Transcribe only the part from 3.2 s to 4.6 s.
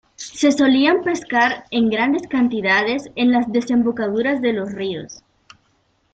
las desembocaduras de